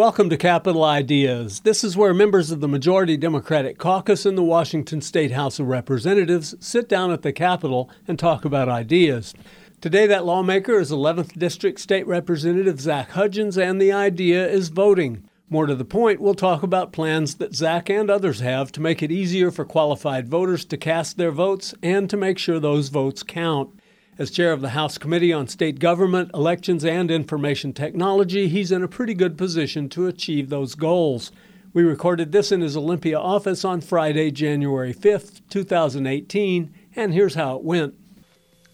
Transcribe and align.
Welcome 0.00 0.30
to 0.30 0.38
Capitol 0.38 0.82
Ideas. 0.82 1.60
This 1.60 1.84
is 1.84 1.94
where 1.94 2.14
members 2.14 2.50
of 2.50 2.62
the 2.62 2.68
majority 2.68 3.18
Democratic 3.18 3.76
caucus 3.76 4.24
in 4.24 4.34
the 4.34 4.42
Washington 4.42 5.02
State 5.02 5.32
House 5.32 5.60
of 5.60 5.66
Representatives 5.66 6.54
sit 6.58 6.88
down 6.88 7.10
at 7.10 7.20
the 7.20 7.34
Capitol 7.34 7.90
and 8.08 8.18
talk 8.18 8.46
about 8.46 8.70
ideas. 8.70 9.34
Today, 9.82 10.06
that 10.06 10.24
lawmaker 10.24 10.80
is 10.80 10.90
11th 10.90 11.38
District 11.38 11.78
State 11.78 12.06
Representative 12.06 12.80
Zack 12.80 13.10
Hudgins, 13.10 13.58
and 13.58 13.78
the 13.78 13.92
idea 13.92 14.48
is 14.48 14.70
voting. 14.70 15.28
More 15.50 15.66
to 15.66 15.74
the 15.74 15.84
point, 15.84 16.18
we'll 16.18 16.34
talk 16.34 16.62
about 16.62 16.94
plans 16.94 17.34
that 17.34 17.54
Zack 17.54 17.90
and 17.90 18.08
others 18.08 18.40
have 18.40 18.72
to 18.72 18.80
make 18.80 19.02
it 19.02 19.12
easier 19.12 19.50
for 19.50 19.66
qualified 19.66 20.28
voters 20.28 20.64
to 20.64 20.78
cast 20.78 21.18
their 21.18 21.30
votes 21.30 21.74
and 21.82 22.08
to 22.08 22.16
make 22.16 22.38
sure 22.38 22.58
those 22.58 22.88
votes 22.88 23.22
count. 23.22 23.78
As 24.20 24.30
chair 24.30 24.52
of 24.52 24.60
the 24.60 24.68
House 24.68 24.98
Committee 24.98 25.32
on 25.32 25.48
State 25.48 25.78
Government, 25.78 26.30
Elections, 26.34 26.84
and 26.84 27.10
Information 27.10 27.72
Technology, 27.72 28.48
he's 28.48 28.70
in 28.70 28.82
a 28.82 28.86
pretty 28.86 29.14
good 29.14 29.38
position 29.38 29.88
to 29.88 30.06
achieve 30.06 30.50
those 30.50 30.74
goals. 30.74 31.32
We 31.72 31.84
recorded 31.84 32.30
this 32.30 32.52
in 32.52 32.60
his 32.60 32.76
Olympia 32.76 33.18
office 33.18 33.64
on 33.64 33.80
Friday, 33.80 34.30
January 34.30 34.92
5th, 34.92 35.40
2018, 35.48 36.70
and 36.94 37.14
here's 37.14 37.34
how 37.34 37.56
it 37.56 37.64
went. 37.64 37.94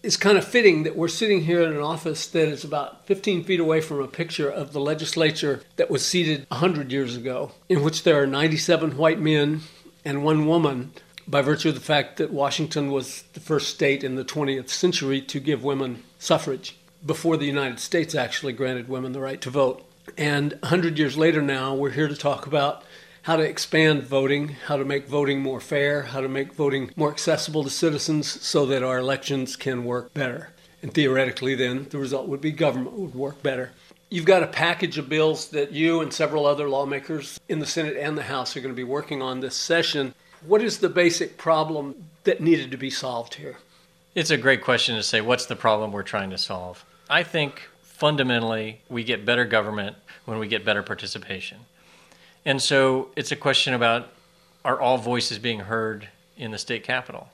It's 0.03 0.17
kind 0.17 0.37
of 0.37 0.43
fitting 0.43 0.83
that 0.83 0.97
we're 0.97 1.07
sitting 1.07 1.45
here 1.45 1.61
in 1.61 1.71
an 1.71 1.81
office 1.81 2.27
that 2.27 2.49
is 2.49 2.65
about 2.65 3.05
15 3.05 3.45
feet 3.45 3.61
away 3.61 3.79
from 3.79 4.01
a 4.01 4.07
picture 4.09 4.49
of 4.49 4.73
the 4.73 4.81
legislature 4.81 5.61
that 5.77 5.89
was 5.89 6.05
seated 6.05 6.45
100 6.49 6.91
years 6.91 7.15
ago, 7.15 7.53
in 7.69 7.83
which 7.83 8.03
there 8.03 8.21
are 8.21 8.27
97 8.27 8.97
white 8.97 9.21
men 9.21 9.61
and 10.03 10.25
one 10.25 10.45
woman 10.45 10.91
by 11.27 11.41
virtue 11.41 11.69
of 11.69 11.75
the 11.75 11.81
fact 11.81 12.17
that 12.17 12.31
Washington 12.31 12.91
was 12.91 13.23
the 13.33 13.39
first 13.39 13.69
state 13.69 14.03
in 14.03 14.15
the 14.15 14.23
20th 14.23 14.69
century 14.69 15.21
to 15.21 15.39
give 15.39 15.63
women 15.63 16.03
suffrage 16.19 16.77
before 17.05 17.37
the 17.37 17.45
United 17.45 17.79
States 17.79 18.15
actually 18.15 18.53
granted 18.53 18.87
women 18.87 19.11
the 19.11 19.19
right 19.19 19.41
to 19.41 19.49
vote. 19.49 19.83
And 20.17 20.53
100 20.61 20.97
years 20.97 21.17
later 21.17 21.41
now, 21.41 21.75
we're 21.75 21.91
here 21.91 22.07
to 22.07 22.15
talk 22.15 22.47
about 22.47 22.83
how 23.23 23.35
to 23.35 23.43
expand 23.43 24.03
voting, 24.03 24.55
how 24.67 24.77
to 24.77 24.85
make 24.85 25.05
voting 25.05 25.41
more 25.41 25.59
fair, 25.59 26.03
how 26.03 26.21
to 26.21 26.29
make 26.29 26.53
voting 26.53 26.91
more 26.95 27.11
accessible 27.11 27.63
to 27.65 27.69
citizens 27.69 28.41
so 28.41 28.65
that 28.65 28.83
our 28.83 28.99
elections 28.99 29.57
can 29.57 29.83
work 29.83 30.13
better. 30.13 30.51
And 30.81 30.93
theoretically, 30.93 31.53
then, 31.53 31.87
the 31.89 31.97
result 31.97 32.29
would 32.29 32.39
be 32.39 32.53
government 32.53 32.93
would 32.93 33.15
work 33.15 33.43
better. 33.43 33.71
You've 34.09 34.23
got 34.23 34.43
a 34.43 34.47
package 34.47 34.97
of 34.97 35.09
bills 35.09 35.49
that 35.49 35.73
you 35.73 35.99
and 35.99 36.13
several 36.13 36.45
other 36.45 36.69
lawmakers 36.69 37.37
in 37.49 37.59
the 37.59 37.65
Senate 37.65 37.97
and 37.97 38.17
the 38.17 38.23
House 38.23 38.55
are 38.55 38.61
going 38.61 38.73
to 38.73 38.77
be 38.77 38.85
working 38.85 39.21
on 39.21 39.41
this 39.41 39.57
session. 39.57 40.13
What 40.47 40.61
is 40.61 40.77
the 40.77 40.87
basic 40.87 41.37
problem 41.37 42.07
that 42.23 42.39
needed 42.39 42.71
to 42.71 42.77
be 42.77 42.89
solved 42.89 43.33
here? 43.33 43.57
It's 44.15 44.31
a 44.31 44.37
great 44.37 44.63
question 44.63 44.95
to 44.95 45.03
say, 45.03 45.19
what's 45.19 45.45
the 45.45 45.57
problem 45.57 45.91
we're 45.91 46.03
trying 46.03 46.29
to 46.29 46.37
solve? 46.37 46.85
I 47.09 47.23
think 47.23 47.67
fundamentally 47.81 48.79
we 48.87 49.03
get 49.03 49.25
better 49.25 49.43
government 49.43 49.97
when 50.23 50.39
we 50.39 50.47
get 50.47 50.63
better 50.63 50.83
participation. 50.83 51.57
And 52.45 52.61
so 52.61 53.09
it's 53.17 53.33
a 53.33 53.35
question 53.35 53.73
about 53.73 54.07
are 54.63 54.79
all 54.79 54.97
voices 54.97 55.37
being 55.37 55.59
heard 55.59 56.07
in 56.37 56.51
the 56.51 56.57
state 56.57 56.85
capitol 56.85 57.27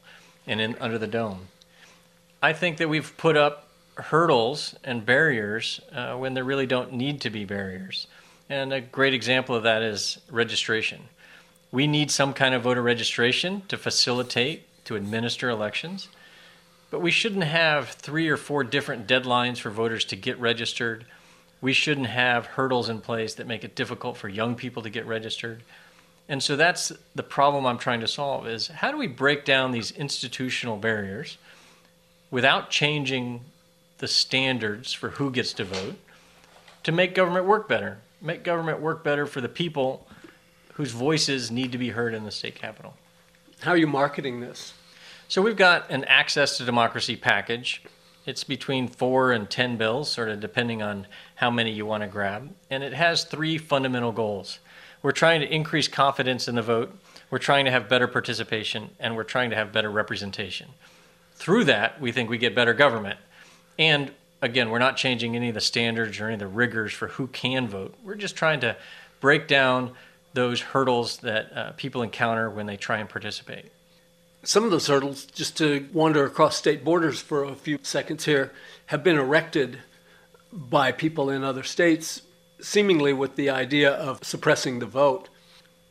and 0.48 0.59
in, 0.59 0.75
under 0.81 0.98
the 0.98 1.05
dome? 1.05 1.50
I 2.42 2.53
think 2.53 2.77
that 2.77 2.89
we've 2.89 3.16
put 3.16 3.38
up 3.38 3.67
hurdles 3.95 4.75
and 4.83 5.05
barriers 5.05 5.80
uh, 5.92 6.16
when 6.16 6.33
there 6.33 6.44
really 6.44 6.66
don't 6.66 6.94
need 6.94 7.22
to 7.22 7.30
be 7.30 7.45
barriers. 7.45 8.08
And 8.50 8.73
a 8.73 8.81
great 8.81 9.14
example 9.14 9.53
of 9.55 9.64
that 9.64 9.83
is 9.83 10.17
registration 10.31 11.09
we 11.73 11.88
need 11.88 12.11
some 12.11 12.33
kind 12.33 12.53
of 12.53 12.61
voter 12.61 12.83
registration 12.83 13.63
to 13.67 13.75
facilitate, 13.75 14.61
to 14.85 14.95
administer 14.95 15.49
elections. 15.49 16.07
But 16.91 16.99
we 16.99 17.09
shouldn't 17.09 17.45
have 17.45 17.89
three 17.89 18.30
or 18.30 18.38
four 18.38 18.63
different 18.63 19.07
deadlines 19.07 19.57
for 19.57 19.71
voters 19.71 20.05
to 20.05 20.15
get 20.15 20.39
registered. 20.39 21.03
We 21.61 21.73
shouldn't 21.73 22.05
have 22.05 22.45
hurdles 22.45 22.89
in 22.89 23.02
place 23.02 23.33
that 23.33 23.47
make 23.47 23.63
it 23.63 23.73
difficult 23.73 24.17
for 24.17 24.30
young 24.30 24.53
people 24.53 24.83
to 24.83 24.91
get 24.91 25.07
registered. 25.07 25.63
And 26.30 26.43
so 26.43 26.55
that's 26.55 26.91
the 27.15 27.23
problem 27.23 27.65
I'm 27.65 27.80
trying 27.80 28.02
to 28.02 28.08
solve 28.08 28.47
is 28.47 28.67
how 28.67 28.91
do 28.91 28.97
we 28.97 29.08
break 29.08 29.43
down 29.43 29.71
these 29.71 29.89
institutional 29.89 30.77
barriers 30.77 31.39
without 32.30 32.69
changing 32.69 33.42
the 33.98 34.08
standards 34.08 34.93
for 34.93 35.09
who 35.09 35.31
gets 35.31 35.53
to 35.53 35.64
vote 35.64 35.95
to 36.83 36.92
make 36.92 37.15
government 37.15 37.48
work 37.48 37.67
better, 37.67 37.98
make 38.21 38.43
government 38.43 38.80
work 38.80 39.03
better 39.03 39.25
for 39.25 39.42
the 39.42 39.49
people 39.49 40.05
whose 40.73 40.92
voices 40.92 41.52
need 41.52 41.72
to 41.72 41.78
be 41.78 41.89
heard 41.89 42.14
in 42.14 42.23
the 42.23 42.32
state 42.32 42.56
capitol. 42.56 42.95
How 43.61 43.72
are 43.72 43.78
you 43.78 43.88
marketing 43.88 44.42
this? 44.42 44.73
So 45.28 45.42
we've 45.42 45.56
got 45.56 45.89
an 45.89 46.04
access 46.06 46.58
to 46.58 46.66
democracy 46.66 47.16
package. 47.16 47.82
It's 48.26 48.44
between 48.44 48.88
four 48.88 49.32
and 49.32 49.50
10 49.50 49.78
bills, 49.78 50.10
sort 50.11 50.30
of 50.30 50.39
depending 50.39 50.82
on 50.82 51.08
how 51.36 51.50
many 51.50 51.72
you 51.72 51.86
want 51.86 52.04
to 52.04 52.08
grab. 52.08 52.54
And 52.70 52.84
it 52.84 52.94
has 52.94 53.23
three 53.23 53.58
fundamental 53.58 54.11
goals. 54.11 54.60
We're 55.02 55.11
trying 55.11 55.42
to 55.42 55.54
increase 55.54 55.88
confidence 55.88 56.48
in 56.48 56.56
the 56.56 56.61
vote, 56.61 56.98
we're 57.30 57.40
trying 57.40 57.66
to 57.66 57.72
have 57.72 57.90
better 57.90 58.08
participation, 58.08 58.92
and 59.00 59.16
we're 59.16 59.23
trying 59.23 59.50
to 59.50 59.55
have 59.55 59.72
better 59.72 59.90
representation. 59.90 60.70
Through 61.34 61.64
that, 61.66 62.00
we 62.00 62.11
think 62.11 62.30
we 62.30 62.38
get 62.38 62.54
better 62.54 62.73
government. 62.73 63.20
And 63.80 64.11
again, 64.42 64.70
we're 64.70 64.80
not 64.80 64.98
changing 64.98 65.36
any 65.36 65.50
of 65.50 65.55
the 65.55 65.61
standards 65.61 66.20
or 66.20 66.26
any 66.26 66.36
of 66.36 66.40
the 66.40 66.48
rigors 66.48 66.94
for 66.94 67.08
who 67.08 67.28
can 67.28 67.67
vote. 67.67 67.95
We're 68.04 68.16
just 68.16 68.36
trying 68.36 68.60
to 68.60 68.78
break 69.20 69.48
down 69.48 69.94
those 70.33 70.61
hurdles 70.61 71.17
that 71.17 71.55
uh, 71.55 71.71
people 71.73 72.02
encounter 72.02 72.49
when 72.49 72.66
they 72.66 72.77
try 72.77 72.98
and 72.98 73.10
participate. 73.10 73.71
Some 74.44 74.66
of 74.66 74.71
those 74.71 74.88
hurdles, 74.88 75.26
just 75.26 75.58
to 75.58 75.88
wander 75.94 76.26
across 76.26 76.58
state 76.58 76.83
borders 76.83 77.21
for 77.21 77.44
a 77.44 77.55
few 77.55 77.80
seconds 77.82 78.26
here, 78.26 78.52
have 78.88 79.04
been 79.04 79.17
erected 79.17 79.80
by 80.52 80.92
people 80.92 81.30
in 81.30 81.43
other 81.43 81.64
states, 81.64 82.22
seemingly 82.60 83.14
with 83.14 83.36
the 83.36 83.49
idea 83.49 83.92
of 83.92 84.23
suppressing 84.23 84.80
the 84.80 84.86
vote. 84.86 85.30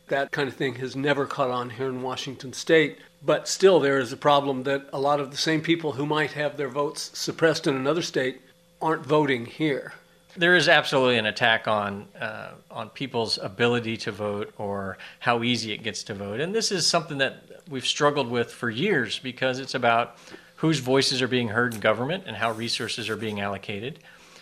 That 0.09 0.31
kind 0.33 0.49
of 0.49 0.55
thing 0.55 0.75
has 0.77 0.95
never 0.95 1.25
caught 1.25 1.51
on 1.51 1.71
here 1.71 1.89
in 1.89 2.03
Washington 2.03 2.53
state, 2.53 2.99
but 3.25 3.49
still 3.49 3.81
there 3.81 3.99
is 3.99 4.13
a 4.13 4.17
problem 4.17 4.65
that 4.65 4.87
a 4.93 5.01
lot 5.01 5.21
of 5.21 5.31
the 5.31 5.37
same 5.37 5.63
people 5.63 5.93
who 5.93 6.05
might 6.05 6.33
have 6.33 6.57
their 6.57 6.69
votes 6.69 7.11
suppressed 7.15 7.67
in 7.67 7.75
another 7.75 8.03
state 8.03 8.43
aren't 8.81 9.07
voting 9.07 9.47
here. 9.47 9.95
There 10.37 10.57
is 10.57 10.67
absolutely 10.67 11.19
an 11.19 11.27
attack 11.27 11.69
on 11.69 12.09
uh, 12.19 12.53
on 12.71 12.89
people's 12.89 13.37
ability 13.37 13.99
to 13.99 14.13
vote 14.13 14.55
or 14.57 14.97
how 15.19 15.43
easy 15.43 15.73
it 15.73 15.83
gets 15.83 16.03
to 16.05 16.15
vote, 16.15 16.41
and 16.41 16.55
this 16.55 16.73
is 16.73 16.87
something 16.87 17.19
that 17.19 17.63
we've 17.69 17.87
struggled 17.87 18.31
with 18.31 18.51
for 18.51 18.71
years 18.71 19.19
because 19.19 19.59
it's 19.59 19.75
about 19.75 20.17
whose 20.57 20.79
voices 20.79 21.21
are 21.21 21.29
being 21.29 21.49
heard 21.49 21.75
in 21.75 21.81
government 21.81 22.25
and 22.27 22.37
how 22.37 22.51
resources 22.53 23.11
are 23.11 23.17
being 23.17 23.41
allocated. 23.41 23.99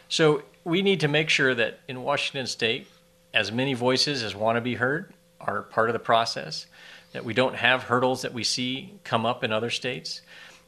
So 0.09 0.43
we 0.65 0.83
need 0.83 1.01
to 1.01 1.09
make 1.09 1.29
sure 1.29 1.55
that 1.55 1.81
in 1.89 2.03
Washington 2.03 2.47
State, 2.47 2.87
as 3.35 3.51
many 3.51 3.75
voices 3.75 4.23
as 4.23 4.35
want 4.37 4.57
to 4.57 4.61
be 4.61 4.75
heard 4.75 5.13
are 5.41 5.63
part 5.63 5.89
of 5.89 5.93
the 5.93 6.01
process. 6.01 6.67
That 7.13 7.25
we 7.25 7.35
don't 7.35 7.57
have 7.57 7.85
hurdles 7.85 8.23
that 8.23 8.33
we 8.33 8.45
see 8.45 8.93
come 9.03 9.27
up 9.27 9.43
in 9.43 9.53
other 9.53 9.71
states. 9.71 10.23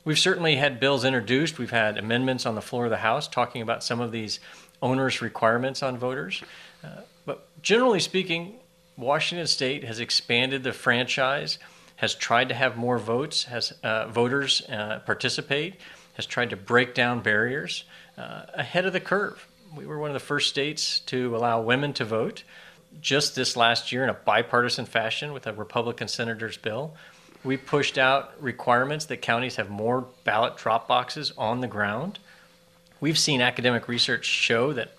We've 0.05 0.19
certainly 0.19 0.57
had 0.57 0.81
bills 0.81 1.05
introduced. 1.05 1.59
We've 1.59 1.71
had 1.71 1.97
amendments 1.97 2.47
on 2.47 2.57
the 2.57 2.61
floor 2.61 2.87
of 2.87 2.91
the 2.91 2.97
House 2.97 3.29
talking 3.29 3.63
about 3.63 3.85
some 3.85 4.01
of 4.01 4.11
these 4.11 4.41
onerous 4.83 5.23
requirements 5.23 5.83
on 5.83 5.97
voters. 5.97 6.43
Uh, 6.85 6.89
but 7.25 7.47
generally 7.63 8.01
speaking, 8.01 8.57
Washington 8.97 9.47
State 9.47 9.85
has 9.85 10.01
expanded 10.01 10.63
the 10.65 10.73
franchise, 10.73 11.59
has 11.97 12.15
tried 12.15 12.49
to 12.49 12.55
have 12.55 12.77
more 12.77 12.99
votes, 12.99 13.45
has 13.45 13.73
uh, 13.83 14.09
voters 14.09 14.63
uh, 14.69 14.99
participate, 15.07 15.77
has 16.15 16.27
tried 16.27 16.51
to 16.51 16.57
break 16.57 16.95
down 16.95 17.21
barriers 17.21 17.85
uh, 18.19 18.43
ahead 18.55 18.85
of 18.85 18.93
the 18.93 19.01
curve. 19.01 19.47
We 19.75 19.87
were 19.87 19.99
one 19.99 20.11
of 20.11 20.15
the 20.15 20.21
first 20.21 20.51
states 20.51 21.01
to 21.07 21.35
allow 21.35 21.63
women 21.63 21.95
to 21.95 22.05
vote. 22.05 22.45
Just 23.01 23.35
this 23.35 23.57
last 23.57 23.91
year, 23.91 24.03
in 24.03 24.11
a 24.11 24.15
bipartisan 24.15 24.85
fashion, 24.85 25.33
with 25.33 25.47
a 25.47 25.53
Republican 25.55 26.09
senator's 26.09 26.59
bill, 26.59 26.95
we 27.43 27.57
pushed 27.57 27.97
out 27.97 28.35
requirements 28.43 29.07
that 29.07 29.23
counties 29.23 29.57
have 29.57 29.71
more 29.71 30.07
ballot 30.25 30.57
drop 30.59 30.87
boxes 30.87 31.33
on 31.39 31.61
the 31.61 31.67
ground. 31.67 32.19
We've 33.03 33.19
seen 33.19 33.41
academic 33.41 33.89
research 33.89 34.27
show 34.27 34.73
that 34.75 34.93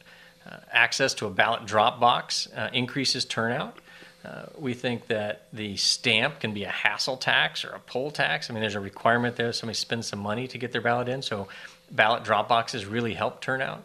uh, 0.45 0.57
access 0.73 1.13
to 1.13 1.25
a 1.25 1.29
ballot 1.29 1.65
drop 1.65 2.01
box 2.01 2.49
uh, 2.53 2.69
increases 2.73 3.23
turnout. 3.23 3.77
Uh, 4.25 4.47
we 4.57 4.73
think 4.73 5.07
that 5.07 5.47
the 5.53 5.77
stamp 5.77 6.41
can 6.41 6.53
be 6.53 6.65
a 6.65 6.69
hassle 6.69 7.15
tax 7.15 7.63
or 7.63 7.69
a 7.69 7.79
poll 7.79 8.11
tax. 8.11 8.49
I 8.49 8.53
mean, 8.53 8.59
there's 8.59 8.75
a 8.75 8.81
requirement 8.81 9.37
there 9.37 9.53
somebody 9.53 9.77
spends 9.77 10.07
some 10.07 10.19
money 10.19 10.49
to 10.49 10.57
get 10.57 10.73
their 10.73 10.81
ballot 10.81 11.07
in, 11.07 11.21
so 11.21 11.47
ballot 11.91 12.25
drop 12.25 12.49
boxes 12.49 12.85
really 12.85 13.13
help 13.13 13.39
turnout. 13.39 13.81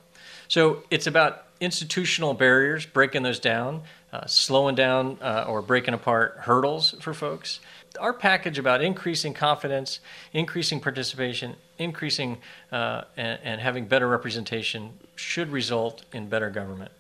So 0.48 0.82
it's 0.90 1.06
about 1.06 1.44
institutional 1.60 2.34
barriers, 2.34 2.87
breaking 2.87 3.22
those 3.22 3.38
down, 3.38 3.82
uh, 4.12 4.26
slowing 4.26 4.75
down 4.75 5.19
uh, 5.20 5.44
or 5.49 5.62
breaking 5.62 5.94
apart 5.94 6.38
hurdles 6.43 6.94
for 7.00 7.12
folks. 7.12 7.60
Our 8.00 8.12
package 8.12 8.58
about 8.58 8.82
increasing 8.82 9.34
confidence, 9.34 10.00
increasing 10.32 10.81
participation, 10.81 11.56
increasing 11.78 12.38
uh, 12.70 13.02
and, 13.16 13.40
and 13.43 13.60
having 13.60 13.87
better 13.87 14.08
representation 14.08 14.93
should 15.16 15.50
result 15.50 16.05
in 16.12 16.28
better 16.28 16.50
government. 16.50 16.93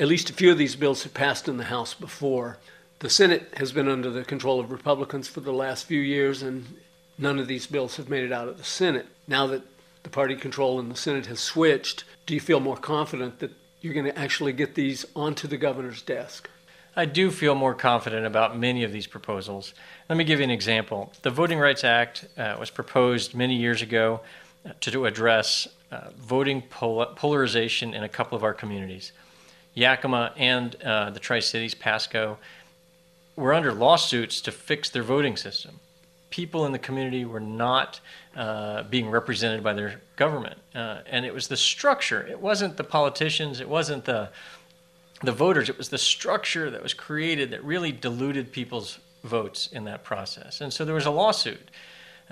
At 0.00 0.08
least 0.08 0.30
a 0.30 0.32
few 0.32 0.50
of 0.50 0.58
these 0.58 0.74
bills 0.74 1.02
have 1.02 1.14
passed 1.14 1.48
in 1.48 1.58
the 1.58 1.64
House 1.64 1.94
before. 1.94 2.58
The 3.00 3.10
Senate 3.10 3.52
has 3.56 3.72
been 3.72 3.88
under 3.88 4.10
the 4.10 4.24
control 4.24 4.58
of 4.58 4.70
Republicans 4.70 5.28
for 5.28 5.40
the 5.40 5.52
last 5.52 5.86
few 5.86 6.00
years, 6.00 6.42
and 6.42 6.78
none 7.18 7.38
of 7.38 7.46
these 7.46 7.66
bills 7.66 7.96
have 7.96 8.08
made 8.08 8.24
it 8.24 8.32
out 8.32 8.48
of 8.48 8.58
the 8.58 8.64
Senate. 8.64 9.06
Now 9.28 9.46
that 9.48 9.62
the 10.02 10.08
party 10.08 10.34
control 10.34 10.80
in 10.80 10.88
the 10.88 10.96
Senate 10.96 11.26
has 11.26 11.40
switched, 11.40 12.04
do 12.26 12.34
you 12.34 12.40
feel 12.40 12.60
more 12.60 12.76
confident 12.76 13.38
that 13.40 13.52
you're 13.82 13.94
going 13.94 14.06
to 14.06 14.18
actually 14.18 14.52
get 14.52 14.74
these 14.74 15.04
onto 15.14 15.46
the 15.48 15.56
governor's 15.56 16.02
desk? 16.02 16.48
I 16.94 17.04
do 17.04 17.30
feel 17.30 17.54
more 17.54 17.74
confident 17.74 18.26
about 18.26 18.58
many 18.58 18.84
of 18.84 18.92
these 18.92 19.06
proposals. 19.06 19.74
Let 20.08 20.18
me 20.18 20.24
give 20.24 20.40
you 20.40 20.44
an 20.44 20.50
example. 20.50 21.12
The 21.22 21.30
Voting 21.30 21.58
Rights 21.58 21.84
Act 21.84 22.26
uh, 22.36 22.56
was 22.60 22.70
proposed 22.70 23.34
many 23.34 23.56
years 23.56 23.82
ago 23.82 24.20
uh, 24.64 24.72
to 24.80 25.06
address 25.06 25.68
uh, 25.90 26.10
voting 26.16 26.62
pol- 26.62 27.06
polarization 27.16 27.94
in 27.94 28.02
a 28.02 28.08
couple 28.08 28.36
of 28.36 28.44
our 28.44 28.54
communities. 28.54 29.12
Yakima 29.74 30.32
and 30.36 30.76
uh, 30.82 31.10
the 31.10 31.18
Tri 31.18 31.40
Cities, 31.40 31.74
Pasco, 31.74 32.38
were 33.36 33.54
under 33.54 33.72
lawsuits 33.72 34.40
to 34.42 34.52
fix 34.52 34.90
their 34.90 35.02
voting 35.02 35.36
system. 35.36 35.80
People 36.32 36.66
in 36.66 36.72
the 36.72 36.78
community 36.80 37.24
were 37.24 37.38
not 37.40 38.00
uh, 38.34 38.82
being 38.84 39.08
represented 39.08 39.62
by 39.62 39.74
their 39.74 40.00
government. 40.16 40.58
Uh, 40.74 41.02
and 41.06 41.24
it 41.24 41.32
was 41.32 41.46
the 41.46 41.56
structure, 41.56 42.26
it 42.26 42.40
wasn't 42.40 42.76
the 42.76 42.84
politicians, 42.84 43.60
it 43.60 43.68
wasn't 43.68 44.04
the 44.04 44.30
the 45.22 45.32
voters. 45.32 45.68
It 45.68 45.78
was 45.78 45.88
the 45.88 45.98
structure 45.98 46.68
that 46.70 46.82
was 46.82 46.94
created 46.94 47.50
that 47.50 47.62
really 47.64 47.92
diluted 47.92 48.52
people's 48.52 48.98
votes 49.22 49.68
in 49.68 49.84
that 49.84 50.02
process. 50.02 50.60
And 50.60 50.72
so 50.72 50.84
there 50.84 50.94
was 50.94 51.06
a 51.06 51.10
lawsuit. 51.10 51.70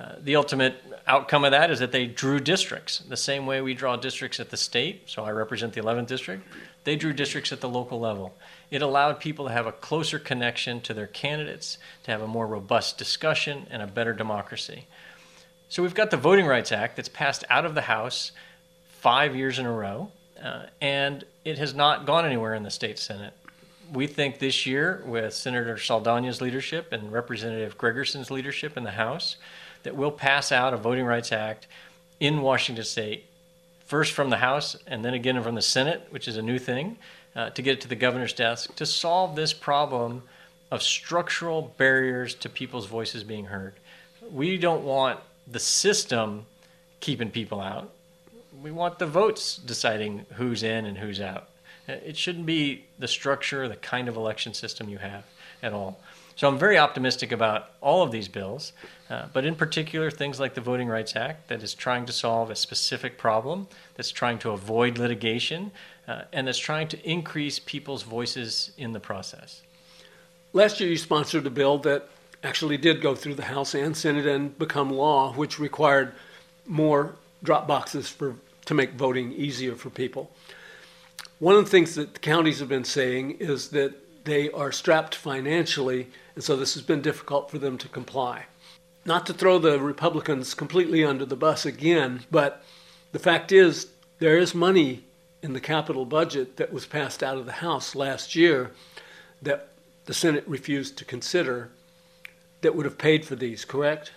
Uh, 0.00 0.14
the 0.22 0.34
ultimate 0.34 0.82
outcome 1.06 1.44
of 1.44 1.50
that 1.50 1.70
is 1.70 1.78
that 1.78 1.92
they 1.92 2.06
drew 2.06 2.40
districts 2.40 3.00
the 3.08 3.16
same 3.16 3.44
way 3.44 3.60
we 3.60 3.74
draw 3.74 3.96
districts 3.96 4.40
at 4.40 4.48
the 4.48 4.56
state. 4.56 5.02
So 5.06 5.24
I 5.24 5.30
represent 5.30 5.74
the 5.74 5.82
11th 5.82 6.06
district. 6.06 6.46
They 6.84 6.96
drew 6.96 7.12
districts 7.12 7.52
at 7.52 7.60
the 7.60 7.68
local 7.68 8.00
level. 8.00 8.34
It 8.70 8.80
allowed 8.80 9.20
people 9.20 9.46
to 9.46 9.52
have 9.52 9.66
a 9.66 9.72
closer 9.72 10.18
connection 10.18 10.80
to 10.82 10.94
their 10.94 11.08
candidates, 11.08 11.76
to 12.04 12.12
have 12.12 12.22
a 12.22 12.26
more 12.26 12.46
robust 12.46 12.96
discussion, 12.96 13.66
and 13.70 13.82
a 13.82 13.86
better 13.86 14.14
democracy. 14.14 14.86
So 15.68 15.82
we've 15.82 15.94
got 15.94 16.10
the 16.10 16.16
Voting 16.16 16.46
Rights 16.46 16.72
Act 16.72 16.96
that's 16.96 17.08
passed 17.08 17.44
out 17.50 17.66
of 17.66 17.74
the 17.74 17.82
House 17.82 18.32
five 18.88 19.36
years 19.36 19.58
in 19.58 19.66
a 19.66 19.72
row. 19.72 20.10
Uh, 20.42 20.66
and 20.80 21.24
it 21.44 21.58
has 21.58 21.74
not 21.74 22.06
gone 22.06 22.24
anywhere 22.24 22.54
in 22.54 22.62
the 22.62 22.70
state 22.70 22.98
Senate. 22.98 23.34
We 23.92 24.06
think 24.06 24.38
this 24.38 24.64
year, 24.64 25.02
with 25.04 25.34
Senator 25.34 25.74
Saldana's 25.74 26.40
leadership 26.40 26.92
and 26.92 27.12
Representative 27.12 27.76
Gregerson's 27.76 28.30
leadership 28.30 28.76
in 28.78 28.84
the 28.84 28.92
House, 28.92 29.36
that 29.82 29.96
we'll 29.96 30.10
pass 30.10 30.52
out 30.52 30.74
a 30.74 30.76
Voting 30.76 31.04
Rights 31.04 31.32
Act 31.32 31.66
in 32.18 32.42
Washington 32.42 32.84
state, 32.84 33.26
first 33.86 34.12
from 34.12 34.30
the 34.30 34.36
House 34.36 34.76
and 34.86 35.04
then 35.04 35.14
again 35.14 35.42
from 35.42 35.54
the 35.54 35.62
Senate, 35.62 36.06
which 36.10 36.28
is 36.28 36.36
a 36.36 36.42
new 36.42 36.58
thing, 36.58 36.96
uh, 37.34 37.50
to 37.50 37.62
get 37.62 37.74
it 37.74 37.80
to 37.82 37.88
the 37.88 37.96
governor's 37.96 38.32
desk 38.32 38.74
to 38.76 38.86
solve 38.86 39.36
this 39.36 39.52
problem 39.52 40.22
of 40.70 40.82
structural 40.82 41.74
barriers 41.78 42.34
to 42.34 42.48
people's 42.48 42.86
voices 42.86 43.24
being 43.24 43.46
heard. 43.46 43.74
We 44.32 44.56
don't 44.56 44.84
want 44.84 45.20
the 45.46 45.58
system 45.58 46.46
keeping 47.00 47.30
people 47.30 47.60
out 47.60 47.90
we 48.62 48.70
want 48.70 48.98
the 48.98 49.06
votes 49.06 49.56
deciding 49.56 50.26
who's 50.34 50.62
in 50.62 50.86
and 50.86 50.98
who's 50.98 51.20
out. 51.20 51.48
It 51.90 52.16
shouldn't 52.16 52.46
be 52.46 52.84
the 52.98 53.08
structure, 53.08 53.68
the 53.68 53.76
kind 53.76 54.08
of 54.08 54.16
election 54.16 54.54
system 54.54 54.88
you 54.88 54.98
have 54.98 55.24
at 55.62 55.72
all. 55.72 56.00
So 56.36 56.48
I'm 56.48 56.58
very 56.58 56.78
optimistic 56.78 57.32
about 57.32 57.70
all 57.82 58.02
of 58.02 58.12
these 58.12 58.26
bills, 58.26 58.72
uh, 59.10 59.26
but 59.32 59.44
in 59.44 59.54
particular, 59.54 60.10
things 60.10 60.40
like 60.40 60.54
the 60.54 60.62
Voting 60.62 60.88
Rights 60.88 61.14
Act 61.14 61.48
that 61.48 61.62
is 61.62 61.74
trying 61.74 62.06
to 62.06 62.12
solve 62.12 62.50
a 62.50 62.56
specific 62.56 63.18
problem, 63.18 63.68
that's 63.94 64.10
trying 64.10 64.38
to 64.38 64.50
avoid 64.50 64.96
litigation, 64.96 65.70
uh, 66.08 66.22
and 66.32 66.46
that's 66.46 66.58
trying 66.58 66.88
to 66.88 67.08
increase 67.08 67.58
people's 67.58 68.04
voices 68.04 68.72
in 68.78 68.92
the 68.92 69.00
process. 69.00 69.60
Last 70.54 70.80
year, 70.80 70.88
you 70.88 70.96
sponsored 70.96 71.46
a 71.46 71.50
bill 71.50 71.76
that 71.78 72.08
actually 72.42 72.78
did 72.78 73.02
go 73.02 73.14
through 73.14 73.34
the 73.34 73.44
House 73.44 73.74
and 73.74 73.94
Senate 73.94 74.26
and 74.26 74.58
become 74.58 74.90
law, 74.90 75.34
which 75.34 75.58
required 75.58 76.12
more 76.66 77.16
drop 77.42 77.66
boxes 77.66 78.08
for 78.08 78.36
to 78.64 78.74
make 78.74 78.92
voting 78.92 79.32
easier 79.32 79.74
for 79.74 79.90
people. 79.90 80.30
One 81.40 81.56
of 81.56 81.64
the 81.64 81.70
things 81.70 81.94
that 81.94 82.12
the 82.12 82.20
counties 82.20 82.60
have 82.60 82.68
been 82.68 82.84
saying 82.84 83.38
is 83.40 83.70
that 83.70 84.24
they 84.26 84.50
are 84.50 84.70
strapped 84.70 85.14
financially, 85.14 86.08
and 86.34 86.44
so 86.44 86.54
this 86.54 86.74
has 86.74 86.82
been 86.82 87.00
difficult 87.00 87.50
for 87.50 87.56
them 87.56 87.78
to 87.78 87.88
comply. 87.88 88.44
Not 89.06 89.24
to 89.24 89.32
throw 89.32 89.58
the 89.58 89.80
Republicans 89.80 90.52
completely 90.52 91.02
under 91.02 91.24
the 91.24 91.36
bus 91.36 91.64
again, 91.64 92.24
but 92.30 92.62
the 93.12 93.18
fact 93.18 93.52
is 93.52 93.86
there 94.18 94.36
is 94.36 94.54
money 94.54 95.04
in 95.42 95.54
the 95.54 95.60
capital 95.60 96.04
budget 96.04 96.58
that 96.58 96.74
was 96.74 96.84
passed 96.84 97.22
out 97.22 97.38
of 97.38 97.46
the 97.46 97.52
House 97.52 97.94
last 97.94 98.36
year 98.36 98.72
that 99.40 99.68
the 100.04 100.12
Senate 100.12 100.44
refused 100.46 100.98
to 100.98 101.06
consider 101.06 101.70
that 102.60 102.74
would 102.74 102.84
have 102.84 102.98
paid 102.98 103.24
for 103.24 103.34
these, 103.34 103.64
correct? 103.64 104.12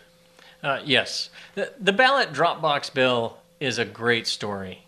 Uh, 0.61 0.81
yes. 0.83 1.29
The, 1.55 1.71
the 1.79 1.93
ballot 1.93 2.33
drop 2.33 2.61
box 2.61 2.89
bill 2.89 3.37
is 3.61 3.79
a 3.79 3.85
great 3.85 4.27
story. 4.27 4.82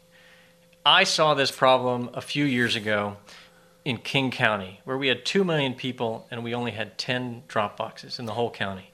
I 0.85 1.03
saw 1.03 1.33
this 1.33 1.49
problem 1.49 2.11
a 2.13 2.21
few 2.21 2.45
years 2.45 2.75
ago 2.75 3.17
in 3.85 3.97
King 3.97 4.29
County, 4.29 4.81
where 4.83 4.97
we 4.99 5.07
had 5.07 5.25
2 5.25 5.43
million 5.43 5.73
people 5.73 6.27
and 6.29 6.43
we 6.43 6.53
only 6.53 6.71
had 6.71 6.99
10 6.99 7.43
drop 7.47 7.75
boxes 7.75 8.19
in 8.19 8.27
the 8.27 8.33
whole 8.33 8.51
county. 8.51 8.91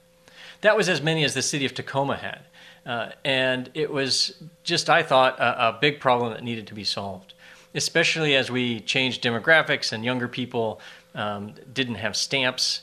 That 0.62 0.74
was 0.74 0.88
as 0.88 1.02
many 1.02 1.22
as 1.22 1.34
the 1.34 1.42
city 1.42 1.66
of 1.66 1.74
Tacoma 1.74 2.16
had. 2.16 2.40
Uh, 2.86 3.10
and 3.26 3.70
it 3.74 3.92
was 3.92 4.42
just, 4.64 4.88
I 4.88 5.02
thought, 5.02 5.38
a, 5.38 5.68
a, 5.68 5.78
big 5.80 6.00
problem 6.00 6.32
that 6.32 6.42
needed 6.42 6.66
to 6.68 6.74
be 6.74 6.82
solved, 6.82 7.34
especially 7.74 8.34
as 8.36 8.50
we 8.50 8.80
changed 8.80 9.22
demographics 9.22 9.92
and 9.92 10.04
younger 10.04 10.28
people 10.28 10.80
um, 11.14 11.54
didn't 11.72 11.96
have 11.96 12.16
stamps 12.16 12.80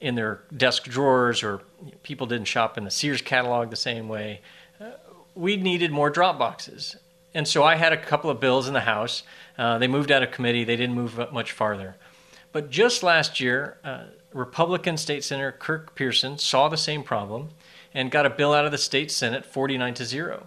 in 0.00 0.14
their 0.14 0.40
desk 0.56 0.84
drawers 0.84 1.42
or 1.42 1.60
people 2.02 2.26
didn't 2.26 2.46
shop 2.46 2.78
in 2.78 2.84
the 2.84 2.90
Sears 2.90 3.20
catalog 3.20 3.70
the 3.70 3.76
same 3.76 4.08
way 4.08 4.40
we 5.34 5.56
needed 5.56 5.90
more 5.90 6.10
drop 6.10 6.38
boxes. 6.38 6.96
And 7.34 7.48
so 7.48 7.64
I 7.64 7.76
had 7.76 7.92
a 7.92 7.96
couple 7.96 8.30
of 8.30 8.40
bills 8.40 8.68
in 8.68 8.74
the 8.74 8.80
House. 8.80 9.22
Uh, 9.56 9.78
they 9.78 9.88
moved 9.88 10.10
out 10.10 10.22
of 10.22 10.30
committee, 10.30 10.64
they 10.64 10.76
didn't 10.76 10.94
move 10.94 11.32
much 11.32 11.52
farther. 11.52 11.96
But 12.52 12.70
just 12.70 13.02
last 13.02 13.40
year, 13.40 13.78
uh, 13.82 14.04
Republican 14.32 14.96
State 14.96 15.24
Senator 15.24 15.52
Kirk 15.52 15.94
Pearson 15.94 16.38
saw 16.38 16.68
the 16.68 16.76
same 16.76 17.02
problem 17.02 17.50
and 17.94 18.10
got 18.10 18.26
a 18.26 18.30
bill 18.30 18.52
out 18.52 18.64
of 18.64 18.72
the 18.72 18.78
state 18.78 19.10
Senate 19.10 19.44
49 19.44 19.94
to 19.94 20.04
0. 20.04 20.46